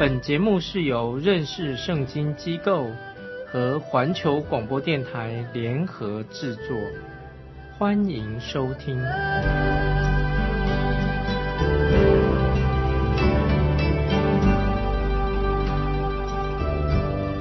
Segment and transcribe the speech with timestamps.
[0.00, 2.90] 本节目是由认识圣经机构
[3.46, 6.74] 和环球广播电台联合制作，
[7.76, 8.98] 欢迎收听。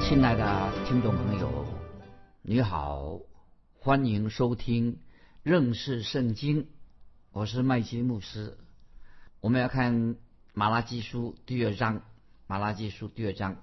[0.02, 1.66] 亲爱的听众朋友，
[2.42, 3.22] 你好，
[3.80, 5.00] 欢迎收听
[5.44, 6.68] 认识圣经。
[7.32, 8.58] 我是麦基牧师。
[9.40, 10.18] 我们要看
[10.54, 12.02] 马拉基书第二章。
[12.50, 13.58] 马拉基书第二章，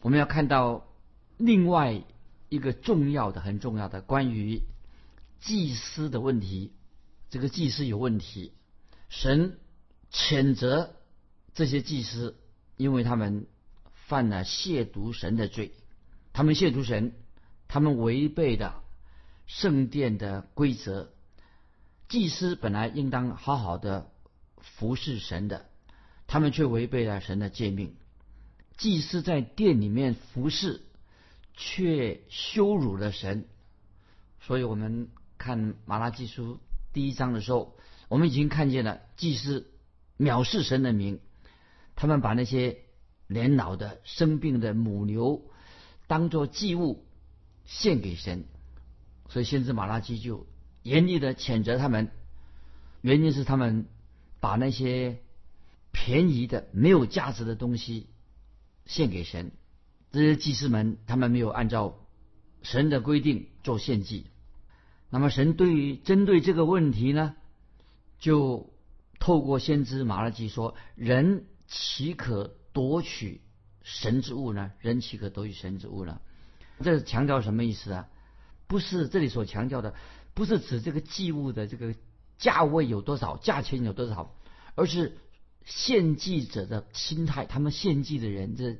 [0.00, 0.86] 我们要看到
[1.36, 2.04] 另外
[2.48, 4.62] 一个重要的、很重要的关于
[5.40, 6.72] 祭司的问题。
[7.28, 8.52] 这个祭司有问题，
[9.08, 9.58] 神
[10.12, 10.94] 谴责
[11.54, 12.36] 这些祭司，
[12.76, 13.48] 因为他们
[14.06, 15.72] 犯了亵渎神的罪。
[16.32, 17.14] 他们亵渎神，
[17.66, 18.74] 他们违背的
[19.46, 21.12] 圣殿的规则。
[22.08, 24.12] 祭司本来应当好好的
[24.60, 25.68] 服侍神的，
[26.28, 27.96] 他们却违背了神的诫命。
[28.76, 30.82] 祭司在殿里面服侍，
[31.54, 33.46] 却羞辱了神。
[34.40, 35.08] 所以我们
[35.38, 36.58] 看马拉基书
[36.92, 37.76] 第一章的时候，
[38.08, 39.70] 我们已经看见了祭司
[40.18, 41.20] 藐视神的名。
[41.96, 42.78] 他们把那些
[43.28, 45.42] 年老的、生病的母牛
[46.06, 47.06] 当做祭物
[47.64, 48.44] 献给神。
[49.28, 50.46] 所以先知马拉基就
[50.82, 52.10] 严厉的谴责他们，
[53.00, 53.86] 原因是他们
[54.40, 55.22] 把那些
[55.92, 58.08] 便宜的、没有价值的东西。
[58.86, 59.52] 献给神，
[60.12, 61.98] 这些祭司们他们没有按照
[62.62, 64.26] 神的规定做献祭。
[65.08, 67.34] 那么神对于针对这个问题呢，
[68.18, 68.72] 就
[69.18, 73.40] 透过先知马拉基说：“人岂可夺取
[73.82, 74.72] 神之物呢？
[74.80, 76.20] 人岂可夺取神之物呢？”
[76.82, 78.08] 这是强调什么意思啊？
[78.66, 79.94] 不是这里所强调的，
[80.34, 81.94] 不是指这个祭物的这个
[82.36, 84.34] 价位有多少，价钱有多少，
[84.74, 85.16] 而是。
[85.64, 88.76] 献祭者的心态，他们献祭的人，这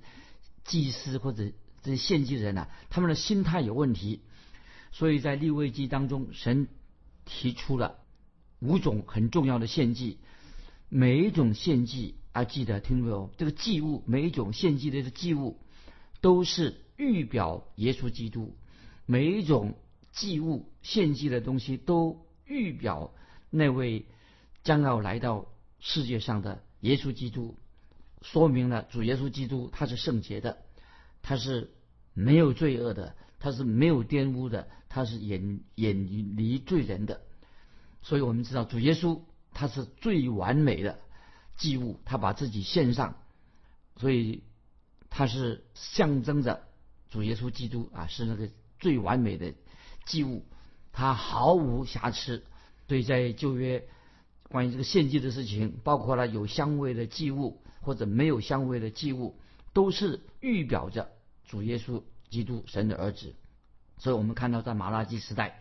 [0.64, 1.50] 祭司或者
[1.82, 4.20] 这献祭人呐，他们的心态有问题。
[4.92, 6.68] 所以在立位记当中，神
[7.24, 7.98] 提出了
[8.60, 10.18] 五种很重要的献祭，
[10.88, 13.30] 每一种献祭啊，记得听没有？
[13.38, 15.58] 这个祭物，每一种献祭的这个祭物，
[16.20, 18.56] 都是预表耶稣基督。
[19.06, 19.74] 每一种
[20.12, 23.14] 祭物献祭的东西，都预表
[23.50, 24.06] 那位
[24.62, 25.46] 将要来到
[25.80, 26.62] 世界上的。
[26.84, 27.56] 耶稣基督
[28.20, 30.58] 说明了主耶稣基督他是圣洁的，
[31.22, 31.70] 他是
[32.12, 37.22] 没有罪恶的，他是没有玷污的，他是远远离罪人的。
[38.02, 39.22] 所以我们知道主耶稣
[39.54, 41.00] 他是最完美的
[41.56, 43.16] 祭物，他把自己献上，
[43.96, 44.42] 所以
[45.08, 46.68] 他是象征着
[47.08, 49.54] 主耶稣基督啊，是那个最完美的
[50.04, 50.44] 祭物，
[50.92, 52.44] 他毫无瑕疵。
[52.88, 53.88] 所以在旧约。
[54.54, 59.36] 关于这个献祭的事情，包括了有香味的祭物或者没有香味的祭物，
[59.72, 61.10] 都是预表着
[61.44, 63.34] 主耶稣基督神的儿子。
[63.98, 65.60] 所以我们看到在马拉基时代，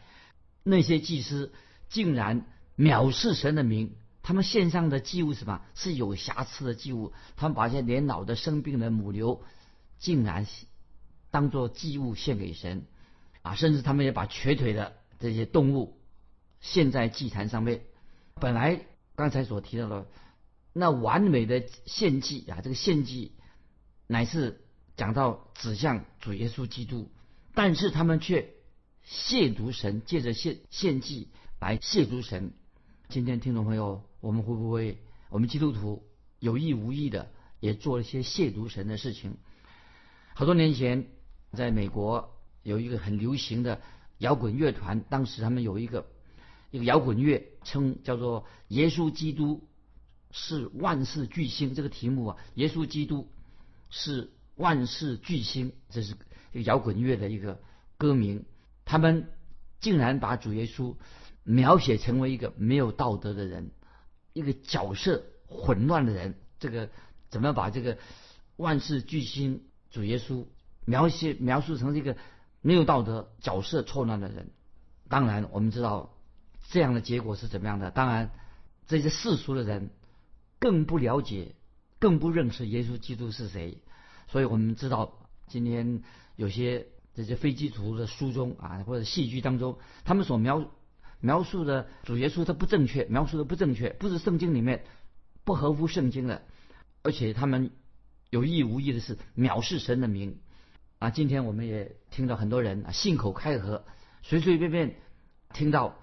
[0.62, 1.52] 那些祭司
[1.90, 2.46] 竟然
[2.78, 9.42] 藐视神的名，他们献上的祭物什么是有瑕疵的祭物，他们把一些年老的生病的母牛，
[9.98, 10.46] 竟然
[11.32, 12.86] 当做祭物献给神
[13.42, 15.98] 啊，甚至他们也把瘸腿的这些动物
[16.62, 17.82] 献在祭坛上面。
[18.36, 18.86] 本来
[19.16, 20.08] 刚才所提到的
[20.74, 23.34] 那完美的献祭啊，这个献祭
[24.08, 24.62] 乃是
[24.98, 27.10] 讲到指向主耶稣基督，
[27.54, 28.50] 但是他们却
[29.08, 31.30] 亵渎神，借着献献祭
[31.60, 32.54] 来亵渎神。
[33.08, 34.98] 今天听众朋友，我们会不会
[35.30, 36.04] 我们基督徒
[36.40, 39.38] 有意无意的也做了一些亵渎神的事情？
[40.34, 41.08] 好多年前，
[41.54, 43.82] 在美国有一个很流行的
[44.18, 46.08] 摇滚乐团，当时他们有一个。
[46.74, 49.68] 一个摇滚乐称叫做“耶稣基督
[50.32, 53.30] 是万世巨星”这个题目啊，耶稣基督
[53.92, 56.16] 是万世巨星，这是
[56.52, 57.62] 一个摇滚乐的一个
[58.00, 58.46] 歌名。
[58.86, 59.30] 他们
[59.82, 60.96] 竟然把主耶稣
[61.44, 63.70] 描写成为一个没有道德的人，
[64.34, 66.34] 一个角色混乱的人。
[66.58, 66.90] 这个
[67.30, 68.00] 怎么把这个
[68.56, 69.62] 万世巨星
[69.92, 70.48] 主耶稣
[70.86, 72.18] 描写描述成这个
[72.62, 74.50] 没有道德、角色错乱的人？
[75.08, 76.13] 当然，我们知道。
[76.70, 77.92] 这样的结果是怎么样的？
[77.92, 78.32] 当然，
[78.88, 79.90] 这些世俗的人
[80.60, 81.56] 更不了解、
[82.00, 83.78] 更不认识耶稣基督是谁。
[84.28, 86.02] 所以我们知道，今天
[86.36, 90.72] 有些这些非基督徒的书中啊，或者戏剧当中，他们所描
[91.20, 94.84] 描述的主耶稣他不正确，描述的不正确，不是圣经里面
[95.44, 96.42] 不合乎圣经的，
[97.04, 97.72] 而且他们
[98.30, 100.40] 有意无意的是藐视神的名
[101.00, 101.12] 啊。
[101.12, 103.86] 今天我们也听到很多人啊信口开河，
[104.24, 104.96] 随随便便
[105.54, 106.00] 听到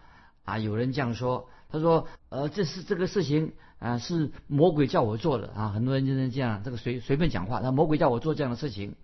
[0.51, 3.53] 啊有人这样说，他说呃这是这个事情。
[3.81, 5.71] 啊，是魔鬼叫我做的啊！
[5.71, 7.61] 很多人就是这样，这个随随便讲话。
[7.61, 8.95] 那魔鬼叫我做这样的事情，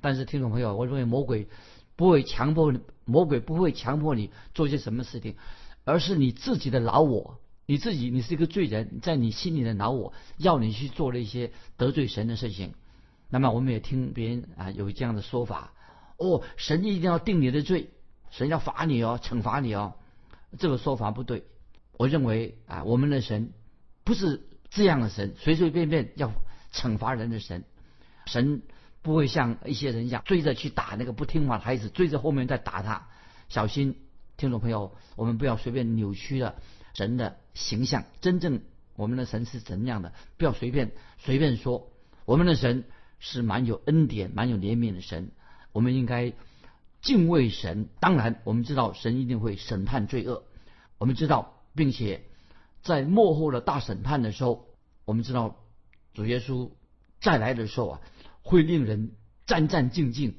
[0.00, 1.48] 但是听众朋友，我认为魔鬼
[1.96, 5.36] 不会强迫你，魔鬼不会强迫你做些什么事情，
[5.84, 12.72] 而是你自己的老我，你自己，你是一个罪人，在你心里的老我要你去做了一些得罪神的事情。
[13.28, 15.74] 那么我们也听别人啊有这样的说法，
[16.16, 17.90] 哦，神一定要定你的罪，
[18.30, 19.92] 神要罚你哦，惩罚你哦，
[20.58, 21.44] 这个说法不对。
[21.92, 23.52] 我认为啊，我们的神。
[24.04, 26.32] 不是这样的神，随随便便要
[26.72, 27.62] 惩罚人的神，
[28.26, 28.62] 神
[29.00, 33.06] 不会像一些人一样追着去打那个不听话的孩子，追着后面再打他。
[33.48, 34.00] 小心，
[34.36, 36.56] 听众朋友，我们不要随便扭曲了
[36.94, 38.06] 神的形象。
[38.20, 38.62] 真正
[38.96, 40.12] 我们的神是怎样的？
[40.36, 41.92] 不要随便随便说，
[42.24, 42.82] 我们的神
[43.20, 45.30] 是蛮有恩典、蛮有怜悯的神。
[45.70, 46.32] 我们应该
[47.02, 47.90] 敬畏神。
[48.00, 50.44] 当然，我们知道神一定会审判罪恶。
[50.96, 52.24] 我们知道，并且。
[52.84, 54.66] 在幕后的大审判的时候，
[55.04, 55.54] 我们知道
[56.14, 56.72] 主耶稣
[57.20, 58.00] 再来的时候啊，
[58.42, 59.12] 会令人
[59.46, 60.34] 战战兢兢，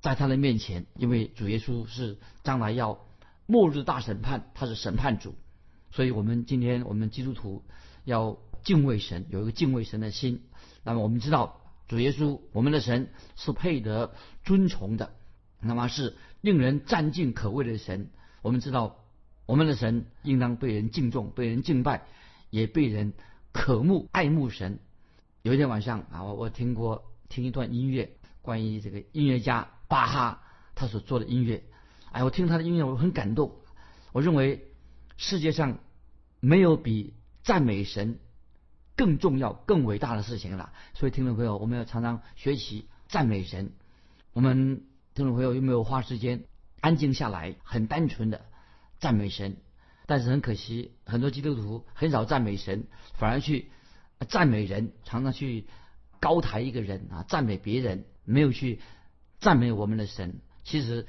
[0.00, 3.06] 在他的面前，因为主耶稣是将来要
[3.46, 5.36] 末日大审判，他是审判主，
[5.92, 7.64] 所以我们今天我们基督徒
[8.02, 10.42] 要敬畏神，有一个敬畏神的心。
[10.82, 14.12] 那么我们知道主耶稣，我们的神是配得
[14.42, 15.14] 尊崇的，
[15.64, 18.10] 那么是令人赞敬可畏的神。
[18.42, 19.00] 我们知道。
[19.46, 22.06] 我们的神应当被人敬重、被人敬拜，
[22.48, 23.12] 也被人
[23.52, 24.78] 渴慕、爱慕神。
[25.42, 30.42] 有一天晚上啊，我我听过听一段音乐，关于这个音乐家巴哈
[30.74, 31.62] 他所做的音乐。
[32.10, 33.52] 哎，我听他的音乐，我很感动。
[34.12, 34.66] 我认为
[35.18, 35.78] 世界上
[36.40, 37.12] 没有比
[37.42, 38.20] 赞美神
[38.96, 40.72] 更重要、更伟大的事情了。
[40.94, 43.72] 所以，听众朋友，我们要常常学习赞美神。
[44.32, 44.84] 我们
[45.14, 46.42] 听众朋友有没有花时间
[46.80, 48.46] 安静下来，很单纯的？
[48.98, 49.58] 赞美神，
[50.06, 53.70] 但是很可惜，很多基督徒很少赞美神，反而去
[54.28, 55.66] 赞美人，常常去
[56.18, 58.80] 高抬一个人啊，赞美别人，没有去
[59.38, 60.40] 赞美我们的神。
[60.64, 61.06] 其实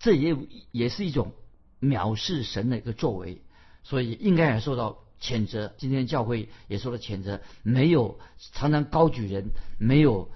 [0.00, 0.36] 这也
[0.72, 1.32] 也是一种
[1.80, 3.42] 藐视神的一个作为，
[3.84, 5.72] 所以应该也受到谴责。
[5.78, 8.18] 今天教会也受到谴责，没有
[8.52, 10.32] 常常高举人，没有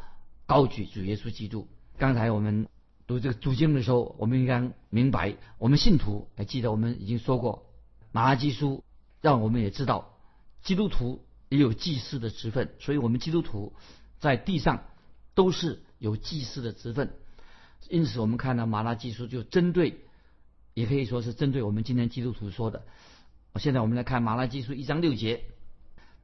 [0.47, 1.67] 高举主耶稣基督。
[1.99, 2.69] 刚才我们。
[3.07, 7.67] 读这个读经的时候，我们应该明白，我们信徒还记得我们已经说过，
[8.13, 8.83] 马拉基书
[9.21, 10.17] 让我们也知道，
[10.63, 13.75] 基督徒也有祭司的职分，所以我们基督徒
[14.21, 14.85] 在地上
[15.35, 17.13] 都是有祭司的职分。
[17.91, 19.99] 因此，我们看到马拉基书就针对，
[20.73, 22.85] 也可以说是针对我们今天基督徒说的。
[23.57, 25.45] 现在我们来看马拉基书一章六节，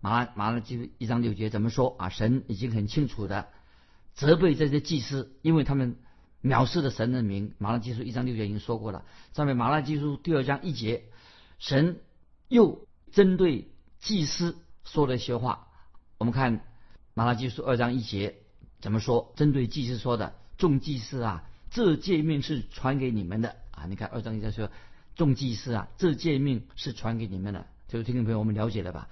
[0.00, 2.08] 马拉马拉基书一章六节怎么说啊？
[2.08, 3.48] 神已经很清楚的
[4.14, 5.98] 责备这些祭司，因为他们。
[6.42, 9.04] 藐视的神的名，马拉基书一章六节已经说过了。
[9.34, 11.04] 上面马拉基书第二章一节，
[11.58, 12.00] 神
[12.48, 15.68] 又针对祭司说了一些话。
[16.16, 16.64] 我们看
[17.12, 18.36] 马拉基书二章一节
[18.80, 19.34] 怎么说？
[19.36, 23.84] 针对祭司说的，众祭司啊，这诫命是传给你们的啊。
[23.86, 24.70] 你看二章一节说，
[25.16, 27.66] 众祭司啊，这诫命是传给你们的。
[27.86, 29.10] 就是听众朋友，我们了解了吧？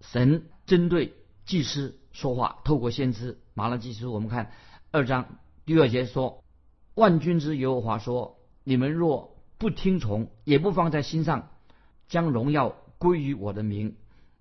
[0.00, 1.12] 神针对
[1.44, 4.52] 祭司说话，透过先知马拉基书，我们看
[4.90, 6.42] 二章第二节说。
[6.96, 11.50] 万军之耶和华说：“你们若不听从，也不放在心上，
[12.08, 13.96] 将荣耀归于我的名，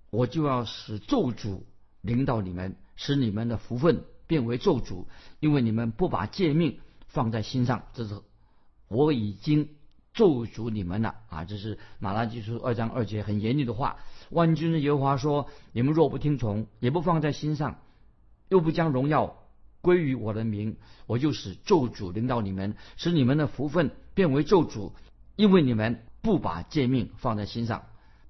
[0.10, 1.64] 我就要使咒诅
[2.00, 5.04] 临到你们，使你们的福分变为咒诅，
[5.42, 7.84] 因为你们不把诫命放在心上。
[7.92, 8.22] 这是
[8.88, 9.68] 我已经
[10.14, 11.44] 咒诅你们了啊！
[11.44, 13.98] 这是马拉基书二章二节很严厉的话。
[14.30, 17.82] 万军之耶和华说：你们若不听从，也不放在心上，
[18.48, 19.36] 又不将荣耀。”
[19.86, 24.94] 归于我的名，我就使咒诅临到你们，使你们的福分变为咒诅，
[25.36, 27.84] 因为你们不把诫命放在心上。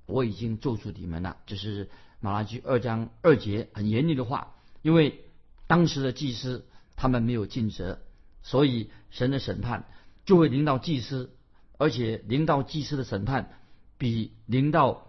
[0.06, 1.38] 我已经咒诅你们了。
[1.46, 4.54] 这是马拉基二章二节很严厉的话。
[4.82, 5.22] 因为
[5.66, 6.66] 当时的祭司
[6.98, 8.02] 他们没有尽责，
[8.44, 9.86] 所以神的审判
[10.26, 11.32] 就会临到祭司，
[11.78, 13.54] 而且临到祭司的审判
[13.98, 15.08] 比临到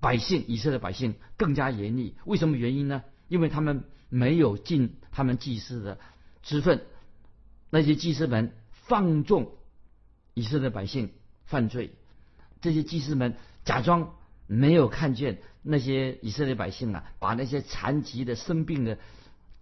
[0.00, 2.14] 百姓以色列百姓更加严厉。
[2.26, 3.02] 为什么原因呢？
[3.28, 3.84] 因为他们。
[4.12, 5.98] 没有尽他们祭司的
[6.42, 6.84] 职分，
[7.70, 9.52] 那些祭司们放纵
[10.34, 11.14] 以色列百姓
[11.46, 11.94] 犯罪，
[12.60, 14.14] 这些祭司们假装
[14.46, 18.98] 没有看见那些以色列百姓啊，把那些残疾的、生病的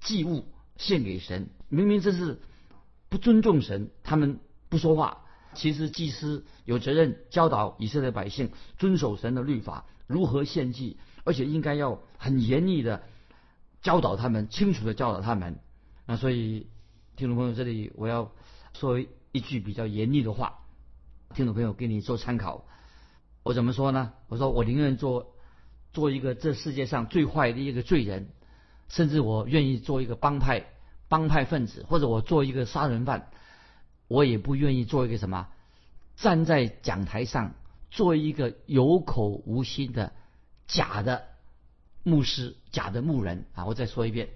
[0.00, 1.48] 祭物献给神。
[1.68, 2.40] 明明这是
[3.08, 5.26] 不尊重神，他们不说话。
[5.54, 13.04] 其实祭司有责任教导以色列百姓遵守神的律法，如何献祭，而且应该要很严厉的
[13.82, 15.58] 教导他们，清楚的教导他们。
[16.06, 16.66] 那所以，
[17.16, 18.32] 听众朋友，这里我要
[18.74, 19.00] 说
[19.32, 20.60] 一句比较严厉的话，
[21.34, 22.64] 听众朋友给你做参考。
[23.42, 24.12] 我怎么说呢？
[24.28, 25.34] 我说我宁愿做
[25.92, 28.28] 做一个这世界上最坏的一个罪人，
[28.88, 30.66] 甚至我愿意做一个帮派
[31.08, 33.30] 帮派分子，或者我做一个杀人犯。
[34.08, 35.48] 我也不愿意做一个什么，
[36.16, 37.54] 站在讲台上
[37.90, 40.12] 做一个有口无心的
[40.66, 41.28] 假的
[42.02, 43.66] 牧师、假的牧人啊！
[43.66, 44.28] 我再说一遍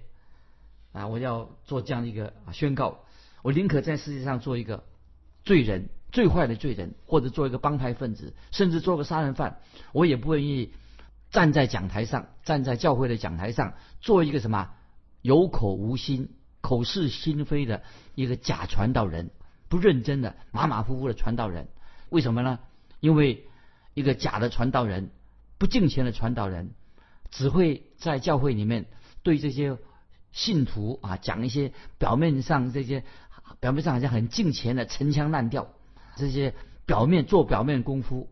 [0.93, 1.07] 啊！
[1.07, 2.99] 我要做这样的一个宣告：
[3.41, 4.83] 我宁可在世界上做一个
[5.43, 9.59] 罪人、最坏的罪人，或者做一个帮派分子，甚至做个杀人犯，
[9.93, 10.73] 我也不愿意
[11.31, 14.71] 站在讲台上、站在教会的讲台上做一个什么
[15.21, 16.29] 有口无心、
[16.61, 17.81] 口是心非的
[18.13, 19.31] 一个假传道人。
[19.67, 21.67] 不认真的马马虎虎的传道人，
[22.09, 22.59] 为什么呢？
[22.99, 23.45] 因为
[23.95, 25.09] 一个假的传道人，
[25.57, 26.71] 不敬虔的传道人，
[27.37, 28.85] 只会在教会里面
[29.21, 29.77] 对这些
[30.31, 33.03] 信徒啊讲一些表面上这些
[33.59, 35.67] 表面上好像很敬虔的陈腔滥调，
[36.15, 38.29] 这些表面做表面功夫，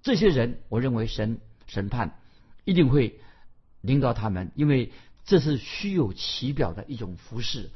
[0.00, 2.18] 这些人我认为神审判
[2.64, 3.20] 一定会
[3.82, 4.90] 领导他们，因为
[5.26, 7.70] 这是虚有其表的一种服饰，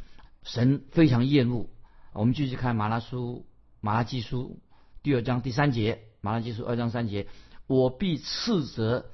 [0.45, 1.69] 神非常厌恶。
[2.15, 3.45] 我们继续看马拉书
[3.81, 4.59] 马拉基书
[5.03, 7.27] 第二章第三节，马拉基书二章三节，
[7.67, 9.11] 我必斥责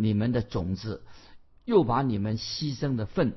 [0.00, 1.02] 你们的种子，
[1.66, 3.36] 又把你们牺牲的粪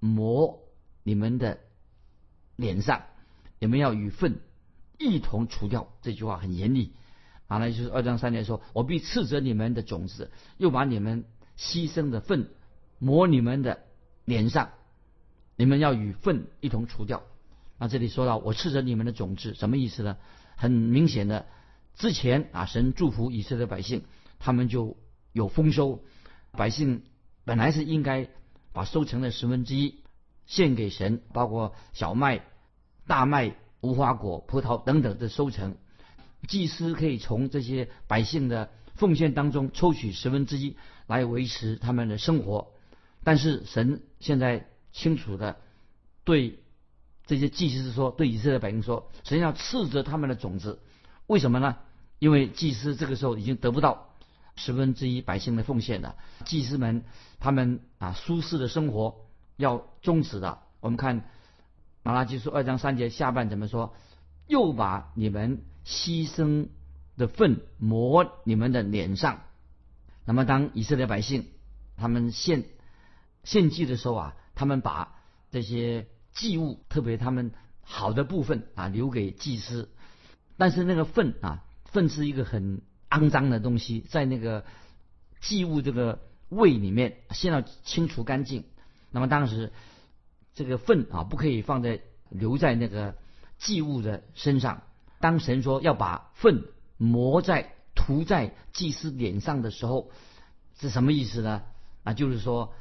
[0.00, 0.58] 抹
[1.04, 1.60] 你们的
[2.56, 3.04] 脸上，
[3.60, 4.40] 你们要与粪
[4.98, 5.88] 一同除掉。
[6.02, 6.94] 这句话很严厉。
[7.46, 11.24] 啊，那就是二章三节说，我必斥责你们的种子，又把你们
[11.56, 12.50] 牺牲的粪
[12.98, 13.84] 抹你们的
[14.24, 14.70] 脸上，
[15.56, 17.22] 你们要与粪一同除掉。
[17.78, 20.16] 那这里说到我斥责你们的种子，什么意思呢？
[20.56, 21.46] 很明显的，
[21.94, 24.02] 之前啊，神祝福以色列百姓，
[24.38, 24.96] 他们就
[25.32, 26.02] 有丰收，
[26.52, 27.02] 百姓
[27.44, 28.28] 本来是应该
[28.72, 30.02] 把收成的十分之一
[30.46, 32.44] 献给神，包括小麦、
[33.06, 35.76] 大麦、无花果、葡萄等等的收成，
[36.48, 42.72] 祭司可以从这些百姓的奉献当中抽取十分之一来维持他们的生活，
[43.24, 45.56] 但是神现在清楚的
[46.24, 46.58] 对。
[47.26, 50.80] 这些祭司说：“对以色列百姓说，神要斥责他们的种子，
[51.28, 51.76] 为什么呢？
[52.18, 54.09] 因为祭司这个时候已经得不到
[54.60, 56.16] 十分之一百姓的奉献的。
[56.44, 57.04] 祭司们
[57.38, 59.26] 他们啊，舒适的生活
[59.56, 60.60] 要终止的。
[60.80, 61.24] 我们看
[62.02, 63.94] 马拉基书二章三节下半怎么说？
[64.46, 66.68] 又把你们牺牲
[67.16, 69.40] 的粪抹你们的脸上。
[70.24, 71.48] 那么当以色列百姓
[71.96, 72.64] 他们献
[73.42, 75.16] 献祭的时候啊，他们把
[75.50, 76.06] 这些。
[76.32, 77.50] 祭物特别他们
[77.82, 79.90] 好的部分啊，留给祭司。
[80.56, 84.64] 但是那个粪啊，粪是一个很肮脏的东西，在那个
[85.40, 88.64] 祭物这个胃里面，先要清除干净。
[89.10, 89.72] 那么当时
[90.54, 92.00] 这个粪啊，不可以放在
[92.30, 93.16] 留在那个
[93.58, 94.82] 祭物的身上。
[95.18, 96.64] 当神说要把粪
[96.96, 100.10] 抹在涂在祭司脸上的时候，
[100.78, 101.62] 是什么意思呢？
[102.04, 102.72] 啊，就是说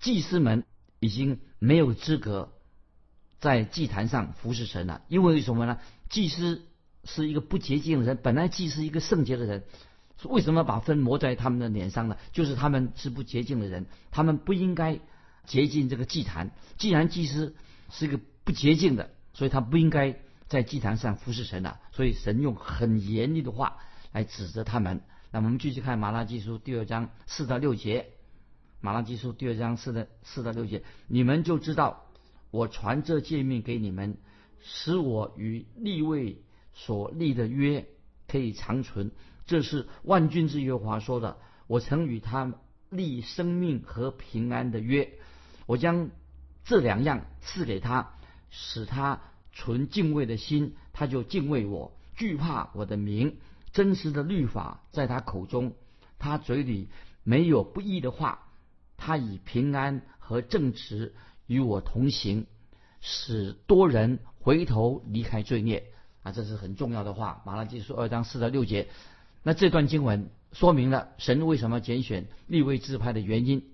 [0.00, 0.64] 祭司们
[0.98, 2.52] 已经没有资格。
[3.38, 5.78] 在祭坛上服侍神了，因为什么呢？
[6.10, 6.66] 祭司
[7.04, 9.64] 是一个不洁净的人，本来祭司一个圣洁的人，
[10.24, 12.16] 为什么把粪抹在他们的脸上呢？
[12.32, 14.98] 就是他们是不洁净的人，他们不应该
[15.46, 16.50] 洁净这个祭坛。
[16.76, 17.54] 既然祭司
[17.90, 20.16] 是一个不洁净的，所以他不应该
[20.46, 21.80] 在祭坛上服侍神了。
[21.92, 23.78] 所以神用很严厉的话
[24.12, 25.00] 来指责他们。
[25.30, 28.08] 那我们继续看马拉基书第二章四到六节，
[28.80, 32.06] 马拉基书第二章四的四到六节，你们就知道。
[32.52, 34.16] 我传这诫命给你们，
[34.60, 36.42] 使我与立位
[36.86, 37.86] 所立的约
[38.26, 39.10] 可以长存。
[39.44, 41.36] 这是万军之耶和华说的。
[41.66, 42.54] 我曾与他
[42.88, 45.12] 立生命和平安的约，
[45.66, 46.10] 我将
[46.64, 48.14] 这两样赐给他，
[48.50, 49.20] 使他
[49.52, 53.36] 存敬畏的心，他就敬畏我，惧怕我的名。
[53.72, 55.74] 真实的律法在他口中，
[56.18, 56.88] 他嘴里
[57.22, 58.48] 没有不义的话，
[58.96, 61.14] 他以平安和正直。
[61.46, 62.46] 与我同行，
[63.00, 66.32] 使多人回头离开罪孽啊！
[66.32, 67.42] 这是很重要的话。
[67.44, 68.88] 马拉基书二章四到六节，
[69.42, 73.64] 那这段经文说明了神为什么拣选立位自派的原因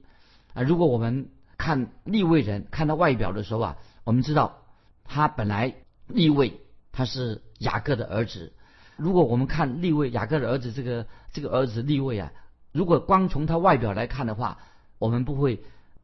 [0.54, 0.62] 啊！
[0.62, 4.62] 如果我们看立位人看到外表的时候啊，我们知道
[5.04, 5.74] 他本来
[6.06, 6.60] 立位
[6.92, 8.52] 他是雅各的儿子。
[8.96, 12.32] 如果我们看立位雅各的儿子这个这个儿子立位啊，
[12.72, 14.58] 如果光从他外表来看的话，
[14.98, 15.62] 我们不会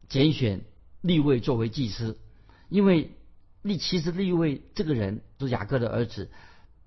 [0.09, 0.63] 拣选。
[1.03, 2.17] 立位作为祭司，
[2.69, 3.17] 因为
[3.63, 6.31] 利其实利位这个人就是雅各的儿子，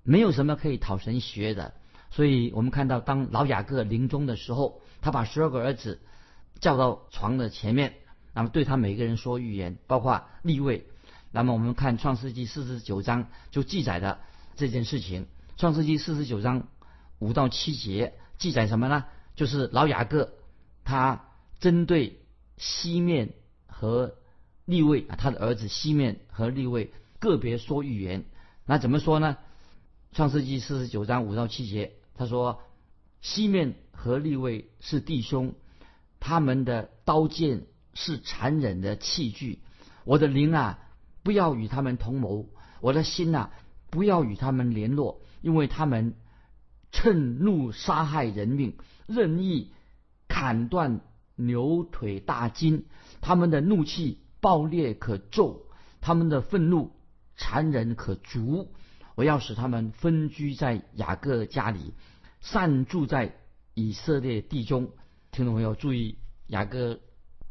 [0.02, 1.74] 没有什么可以讨神学的。
[2.10, 6.00] 所以我们看到，当老雅各临终的时候，他把十二个儿子
[6.60, 7.94] 叫到床的前面，
[8.32, 10.86] 那么对他每个人说预言，包括立位。
[11.32, 14.20] 那么我们看创世纪四十九章就记载的
[14.54, 15.26] 这件事情。
[15.56, 16.68] 创世纪四十九章
[17.18, 19.04] 五到七节记载什么呢？
[19.34, 20.32] 就是老雅各
[20.84, 21.26] 他
[21.58, 22.20] 针对
[22.56, 23.34] 西面
[23.66, 24.14] 和
[24.66, 28.24] 立位啊，他的儿子西面和立位个别说预言。
[28.66, 29.38] 那怎么说呢？
[30.12, 32.60] 创世纪四十九章五到七节，他说：
[33.20, 35.54] 西面和立位是弟兄，
[36.20, 37.62] 他们的刀剑
[37.94, 39.60] 是残忍的器具。
[40.04, 40.78] 我的灵啊，
[41.22, 42.46] 不要与他们同谋；
[42.80, 43.50] 我的心呐，
[43.90, 46.14] 不要与他们联络，因为他们
[46.92, 49.70] 趁怒杀害人命，任意
[50.28, 51.00] 砍断
[51.36, 52.86] 牛腿大筋。
[53.20, 55.66] 他们的怒气暴烈可咒，
[56.00, 56.92] 他们的愤怒
[57.36, 58.72] 残忍可逐。
[59.16, 61.94] 我要使他们分居在雅各家里，
[62.40, 63.34] 散住在
[63.74, 64.92] 以色列地中。
[65.32, 67.00] 听众朋友注意，雅各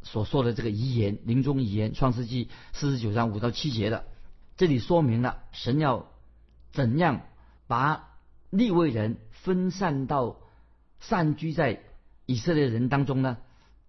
[0.04, 4.06] 所说的这个遗言，临终遗言，创世纪四十九章五到七节的，
[4.56, 6.10] 这里说明了神要
[6.72, 7.24] 怎样
[7.68, 8.08] 把
[8.52, 10.38] 利未人分散到
[11.02, 11.82] 散居在
[12.26, 13.36] 以色列人当中呢？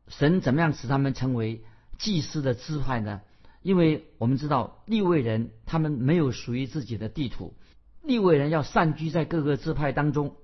[0.09, 1.63] 神怎么样使他们成为
[1.99, 3.21] 祭司的支派呢？
[3.63, 7.55] 因为我们知道利未人他们没有属于自己的地图。
[8.03, 10.37] 立位人要散居在各个支派当中，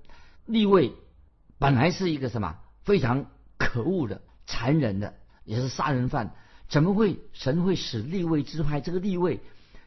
[0.45, 0.91] 立位
[1.57, 5.13] 本来是一个什么非常可恶的、残忍的，
[5.45, 6.35] 也是杀人犯。
[6.67, 9.39] 怎么会神会使立位支派这个立位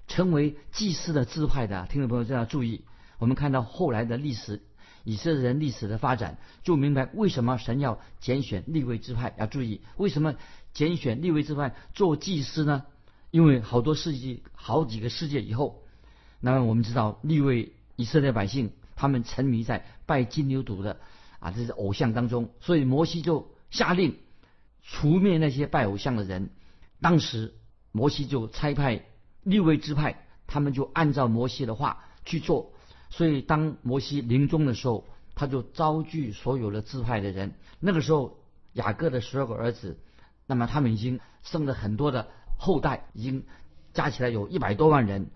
[0.06, 1.86] 成为祭司的支派的？
[1.90, 2.86] 听众朋友要注意，
[3.18, 4.62] 我们看到后来的历史，
[5.04, 9.34] 以色列人历史的发展，就明白为什么神要拣选立位支派。
[9.38, 10.36] 要注意，为什么
[10.76, 12.84] 拣选立位支派做祭司呢？
[13.30, 15.82] 因为好多世纪、好几个世纪以后。
[16.38, 20.98] 那么我们知道，立位以色列百姓他们沉迷在拜金牛犊的
[21.38, 24.18] 啊这些偶像当中，所以摩西就下令
[24.82, 26.50] 除灭那些拜偶像的人。
[27.00, 27.54] 当时
[27.90, 29.06] 摩西就差派
[29.44, 32.74] 立位支派，他们就按照摩西的话去做。
[33.08, 37.54] 所以当摩西临终的时候，他就召聚所有的支派的人。
[37.80, 38.38] 那个时候
[38.74, 39.98] 雅各的十二个儿子，
[40.46, 43.44] 那么他们已经生了很多的后代，已经
[43.92, 45.30] 加起来有一百多万人。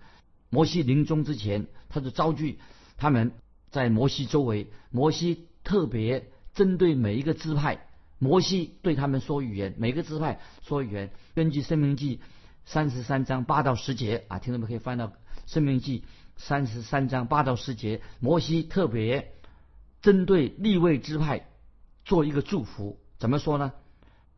[0.49, 2.59] 摩西临终之前，他就召集
[2.97, 3.31] 他们
[3.69, 4.67] 在摩西周围。
[4.89, 7.87] 摩西特别针对每一个支派，
[8.19, 11.11] 摩西对他们说语言，每个支派说语言。
[11.35, 12.17] 根据《生命记》
[12.65, 15.07] 三十三章八到十节啊，听众们可以翻到
[15.45, 15.99] 《生命记》
[16.35, 18.01] 三十三章八到十节。
[18.19, 19.33] 摩西特别
[20.01, 21.47] 针对立位支派
[22.03, 23.71] 做一个祝福，怎么说呢？《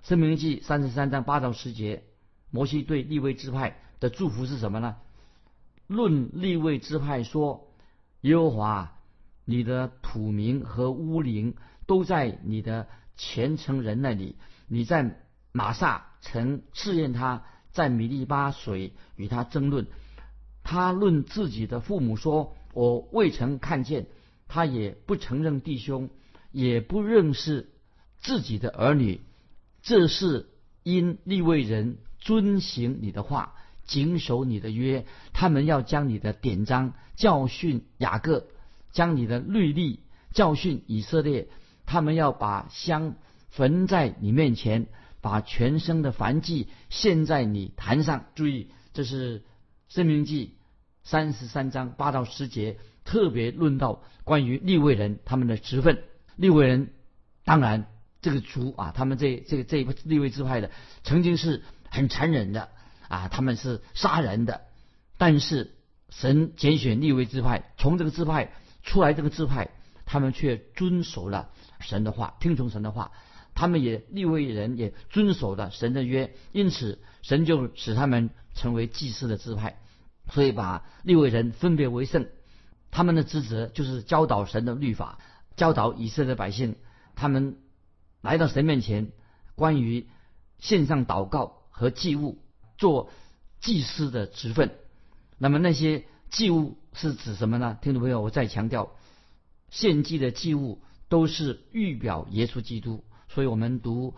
[0.03, 2.03] 申命记》三十三章八到十节，
[2.51, 4.97] 摩西对立位支派的祝福是什么呢？
[5.87, 7.69] 论立位支派说
[8.19, 8.99] ：“耶和华，
[9.45, 14.35] 你的土名和乌灵都在你的虔诚人那里。
[14.67, 15.21] 你在
[15.53, 19.87] 马萨曾试验他，在米利巴水与他争论。
[20.63, 24.07] 他论自己的父母说：我未曾看见。
[24.49, 26.09] 他也不承认弟兄，
[26.51, 27.69] 也不认识
[28.19, 29.21] 自己的儿女。
[29.83, 30.47] 这是
[30.81, 33.53] 因立位人遵行你的话。”
[33.85, 38.47] 谨守你的约，他们要将你的典章教训雅各，
[38.93, 39.99] 将你的律例
[40.31, 41.49] 教训以色列。
[41.85, 43.15] 他们要把香
[43.49, 44.87] 焚在你面前，
[45.19, 48.27] 把全身的燔祭献在你坛上。
[48.35, 49.39] 注意，这是
[49.89, 50.47] 《生命记》
[51.03, 56.03] 三十三章八到十节，特别论到关于立位人他们的职分。
[56.37, 56.93] 立位人
[57.43, 57.87] 当然
[58.23, 60.71] 这个族啊，他们这这个这一立位支派的，
[61.03, 62.69] 曾经是很残忍的。
[63.09, 64.61] 啊，他们是杀人的，
[65.19, 65.75] 但是
[66.09, 69.69] 神拣选立位支派，从这个支派出来，这个支派
[70.05, 73.11] 他们却遵守了神的话，听从神的话，
[73.53, 79.77] 他们也立位人也遵守了神的约，因此神就使他们成为祭司的支派，
[80.31, 82.27] 所以把立位人分别为圣，
[82.89, 85.19] 他们的职责就是教导神的律法，
[85.55, 86.77] 教导以色列百姓，
[87.15, 87.57] 他们
[88.23, 89.11] 来到神面前，
[89.53, 90.07] 关于
[90.57, 92.39] 献上祷告和祭物。
[92.75, 93.11] 做
[93.61, 94.75] 祭司的职分，
[95.37, 97.77] 那么那些祭物是指什么呢？
[97.81, 98.91] 听众朋友，我再强调，
[99.69, 103.05] 献祭的祭物都是预表耶稣基督。
[103.29, 104.15] 所以我们读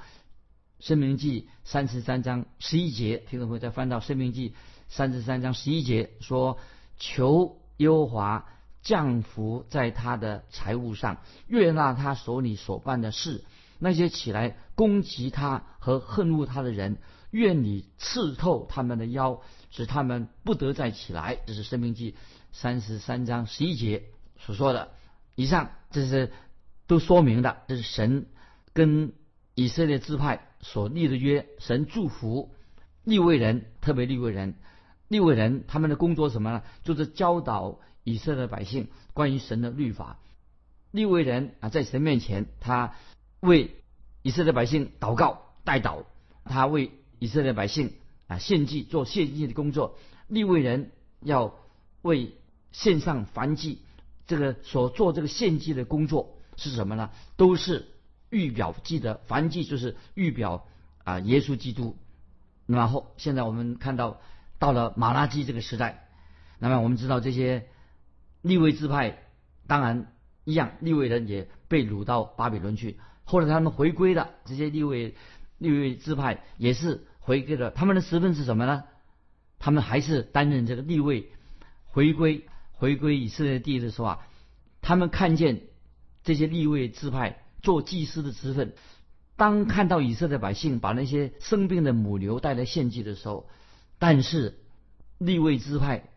[0.80, 4.56] 生命记三十三章十一节，听众朋友再翻到生命记
[4.88, 6.58] 三十三章十一节，说
[6.98, 8.50] ：“求耶和华
[8.82, 13.44] 降福在他的财物上，悦纳他手里所办的事。
[13.80, 16.98] 那些起来攻击他和恨恶他的人。”
[17.32, 21.38] 愿你刺透他们的腰，使他们不得再起来。
[21.46, 22.12] 这是《生命记》
[22.54, 24.04] 三十三章十一节
[24.40, 24.92] 所说的。
[25.36, 26.32] 以上这是
[26.88, 28.28] 都说明的，这是神
[28.72, 29.12] 跟
[29.54, 31.46] 以色列支派所立的约。
[31.60, 32.56] 神祝福
[33.04, 34.56] 立位人，特别立位人，
[35.10, 36.64] 立位人他们的工作什么呢？
[36.86, 40.20] 就是教导以色列百姓关于神的律法。
[40.92, 42.96] 立位人啊，在神面前，他
[43.46, 43.76] 为
[44.22, 46.04] 以色列百姓祷告、代祷，
[46.44, 47.94] 他为以色列百姓
[48.28, 49.98] 啊献祭、做献祭的工作。
[50.28, 51.56] 立位人要
[52.02, 52.34] 为
[52.72, 53.80] 献上燔祭。
[54.28, 57.12] 这个所做这个献祭的工作是什么呢？
[57.38, 57.90] 都是
[58.32, 60.66] 预表记得凡祭就是预表
[61.04, 61.96] 啊耶稣基督。
[62.66, 64.20] 然后现在我们看到
[64.58, 66.08] 到了马拉基这个时代，
[66.58, 67.68] 那么我们知道这些
[68.42, 69.20] 立位支派
[69.68, 70.12] 当然
[70.44, 72.98] 一样，立位人也被掳到巴比伦去。
[73.26, 75.16] 后来他们回归了，这些立位
[75.58, 77.70] 立位支派也是回归了。
[77.72, 78.86] 他们的身份是什么呢？
[79.60, 81.32] 他们还是担任这个立位
[81.86, 82.46] 回归。
[82.78, 84.28] 回归以色列地的时候啊，
[84.82, 85.62] 他们看见
[86.26, 88.74] 这些立位支派做祭司的职分，
[89.38, 93.48] 当看到以色列百姓把那些生病的母牛带来献祭的时候，
[93.98, 94.60] 但是
[95.18, 96.10] 立位支派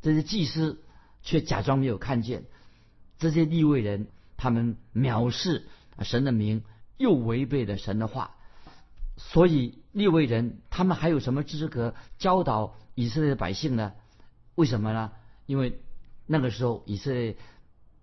[0.00, 0.82] 这些祭司
[1.22, 2.44] 却假装没有看见
[3.18, 4.06] 这些立位人，
[4.38, 5.66] 他们藐视
[6.04, 6.62] 神的名，
[6.96, 8.36] 又违背了神的话，
[9.16, 13.92] 所以立位人他们还有什么资格教导以色列百姓呢？
[14.54, 15.12] 为什么呢？
[15.46, 15.80] 因为。
[16.28, 17.36] 那个时候，以色列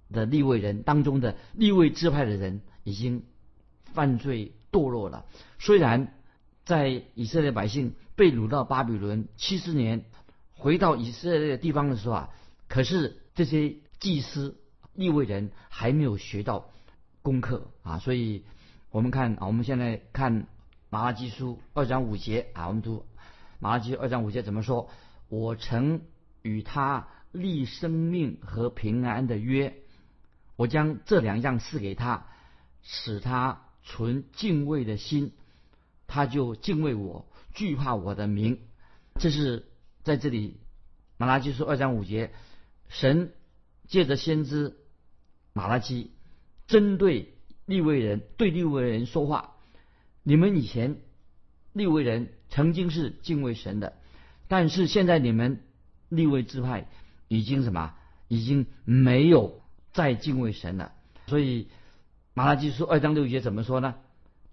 [0.10, 3.26] 的立位人当中的立位支派的人已经
[3.94, 5.26] 犯罪堕落了。
[5.60, 6.14] 虽然
[6.64, 10.06] 在以色列百姓被掳到巴比伦七十年，
[10.54, 12.30] 回到以色列地方的时候啊，
[12.70, 14.58] 可是这些祭司
[14.94, 16.70] 立位人还没有学到
[17.24, 17.98] 功课啊。
[17.98, 18.46] 所以，
[18.92, 20.46] 我们看啊，我们现在看
[20.92, 23.08] 马拉基书二章五节啊，我们读
[23.58, 24.92] 马拉基二章五节怎么说？
[25.30, 26.02] 我曾
[26.44, 27.08] 与他。
[27.34, 29.76] 立生命和平安的约，
[30.56, 32.28] 我将这两样赐给他，
[32.84, 35.32] 使他存敬畏的心，
[36.06, 38.60] 他就敬畏我，惧怕我的名。
[39.16, 39.66] 这是
[40.04, 40.60] 在这里，
[41.18, 42.32] 马拉基书二章五节，
[42.88, 43.34] 神
[43.88, 44.78] 借着先知
[45.54, 46.12] 马拉基，
[46.74, 47.36] 针对
[47.68, 49.52] 利未人对利未人说话。
[50.24, 50.98] 你们以前
[51.72, 53.94] 利未人曾经是敬畏神的，
[54.48, 55.62] 但是现在你们
[56.10, 56.90] 利未支派。
[57.28, 57.94] 已经什么？
[58.28, 60.92] 已经没有再敬畏神了。
[61.28, 61.68] 所以
[62.34, 63.96] 马拉基书二章六节怎么说呢？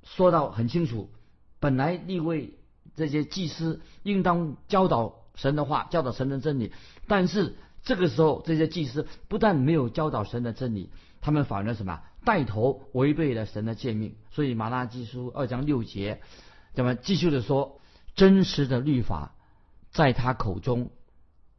[0.03, 1.11] 说到很清楚，
[1.59, 2.59] 本来立位
[2.95, 6.73] 这些祭司应当教导神的话，教导神的真理。
[7.07, 12.01] 但是这个时候，这些祭司不但没有教导神的真理，他们反而什么？
[12.25, 14.17] 带头违背了神的诫命。
[14.31, 16.21] 所以马拉基书二章六节
[16.75, 17.81] 怎么继续的说？
[18.15, 19.35] 真实的律法
[19.91, 20.91] 在他口中，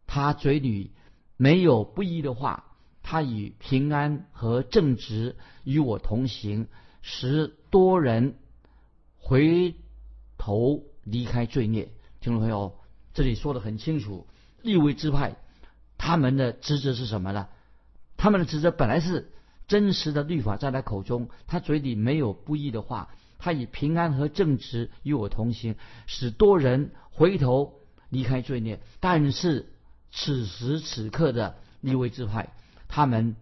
[0.07, 0.91] 他嘴里。
[1.37, 2.65] 没有不义的话，
[3.01, 6.67] 他以平安和正直与我同行，
[7.01, 8.35] 使多人
[9.17, 9.73] 回
[10.37, 11.91] 头离开罪孽。
[12.19, 12.77] 听众朋友，
[13.15, 14.27] 这里说的很清楚，
[14.61, 15.37] 立位之派
[15.97, 17.47] 他们的职责是什么呢？
[18.17, 19.31] 他们的职责本来是
[19.71, 25.75] 真实的律法在他口中，他嘴里没有不义的话，他以平安和正直与我同行，
[26.07, 27.79] 使多人回头
[28.09, 28.81] 离开罪孽。
[28.99, 29.67] 但是。
[30.13, 32.49] 此时此刻的立位之派，
[32.89, 33.37] 他们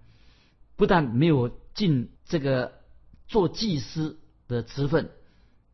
[0.76, 2.74] 不但没有尽这个
[3.28, 5.10] 做祭司的职分，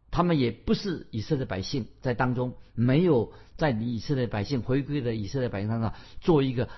[0.10, 6.70] 他们也不是以色列百姓在当中没有在以色列百姓回归的以色列百姓上做一个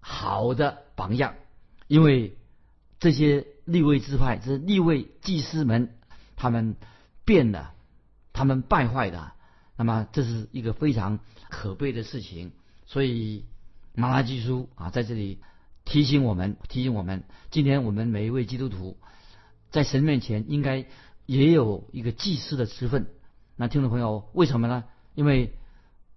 [0.00, 1.34] 好的榜样，
[1.86, 2.38] 因为
[2.98, 5.94] 这些立位之派，这立位祭司们，
[6.36, 6.76] 他们
[7.24, 7.74] 变了，
[8.32, 9.32] 他们败坏的，
[9.76, 11.18] 那么这是一个非常
[11.50, 12.52] 可悲的事情。
[12.86, 13.44] 所以，
[13.94, 15.40] 马拉基书啊，在这里
[15.84, 18.96] 提醒我们，提醒我们，今天我们每一位基督徒
[19.70, 20.86] 在神面前应该
[21.26, 23.06] 也有一个祭司的职分。
[23.56, 24.84] 那听众朋友，为什么呢？
[25.14, 25.54] 因为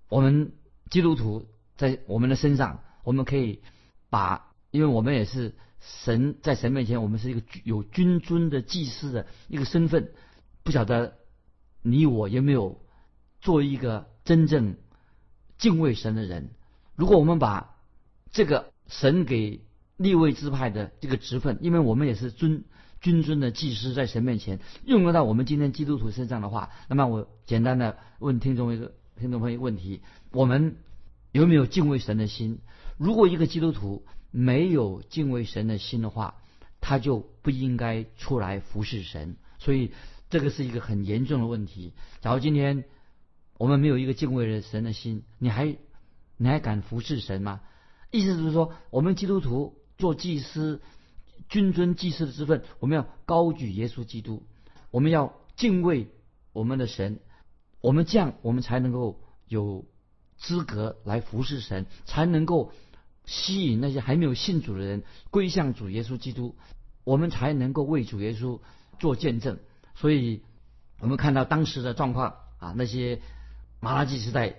[0.10, 0.54] 我们
[0.90, 3.62] 基督徒在我们的身上，我们可以
[4.10, 10.12] 把，因为我们也是神在神面前，我们是一个有君尊的祭司的一个身份。
[10.64, 11.18] 不晓得
[11.82, 12.82] 你我有没有
[13.40, 14.76] 做一个真正
[15.58, 16.50] 敬畏神的人？
[16.96, 17.76] 如果我们把
[18.32, 22.66] 这个神给立位之派的这个职分，因为我们也是尊
[23.00, 30.76] 君尊的祭司，在神面前用得到我们今天基督徒身上的话，那么我简单的问听众一个听众朋友问题：我们
[31.32, 32.60] 有没有敬畏神的心？
[32.98, 36.36] 如果一个基督徒没有敬畏神的心的话，
[36.82, 39.38] 他就不应该出来服侍神。
[39.60, 39.92] 所以
[40.30, 41.94] 这个是一个很严重的问题。
[42.22, 42.86] 假如今天
[43.58, 45.78] 我们没有一个敬畏的神的心，你还
[46.38, 47.62] 你还敢服侍神吗？
[48.12, 50.82] 意思就是说，我们基督徒做祭司、
[51.50, 54.46] 君尊祭司的身份，我们要高举耶稣基督，
[54.92, 56.08] 我们要敬畏
[56.54, 57.20] 我们的神，
[57.82, 59.86] 我们这样，我们才能够有
[60.38, 62.72] 资格来服侍神，才能够
[63.28, 66.56] 吸引那些还没有信主的人归向主耶稣基督，
[67.04, 68.60] 我们才能够为主耶稣
[68.98, 69.60] 做见证。
[69.94, 70.42] 所以，
[71.00, 73.22] 我们看到当时的状况啊，那些
[73.80, 74.56] 马拉基时代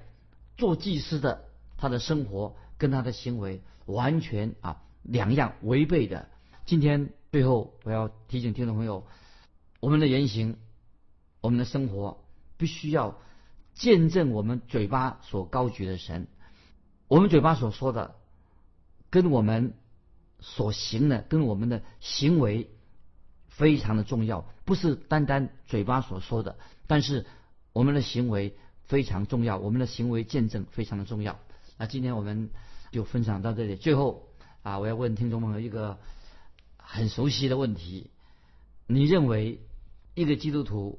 [0.56, 2.54] 做祭司的，他的生活。
[2.80, 6.28] 跟他的行为完全啊两样违背的。
[6.64, 9.04] 今天最后我要提醒听众朋友，
[9.80, 10.56] 我们的言行，
[11.40, 12.22] 我们的生活
[12.56, 13.18] 必须要
[13.74, 16.28] 见证我们嘴巴所高举的神。
[17.08, 18.14] 我们嘴巴所说的，
[19.10, 19.74] 跟我们
[20.40, 22.70] 所行的，跟我们的行为
[23.48, 24.44] 非常的重要。
[24.64, 27.26] 不是单单嘴巴所说的，但是
[27.72, 29.58] 我们的行为非常重要。
[29.58, 31.38] 我们的行为见证非常的重要。
[31.76, 32.50] 那今天我们。
[32.90, 33.76] 就分享到这里。
[33.76, 34.30] 最后
[34.62, 35.98] 啊，我要问听众朋友一个
[36.78, 38.10] 很熟悉的问题：
[38.86, 39.60] 你认为
[40.14, 40.98] 一个基督徒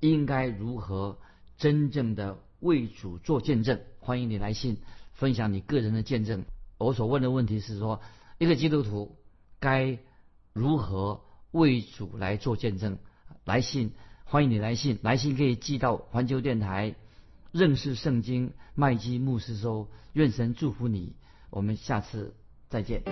[0.00, 1.18] 应该如何
[1.58, 3.82] 真正的为主做见证？
[3.98, 4.78] 欢迎你来信
[5.12, 6.44] 分享你个人的见证。
[6.78, 8.00] 我所问的问题是说，
[8.38, 9.16] 一个基督徒
[9.60, 9.98] 该
[10.52, 12.98] 如何为主来做见证？
[13.44, 13.92] 来信，
[14.24, 16.94] 欢迎你来信，来信可以寄到环球电台
[17.52, 19.88] 认识圣经麦基牧师收。
[20.12, 21.14] 愿神祝福你。
[21.50, 22.34] 我们下次
[22.68, 23.02] 再见。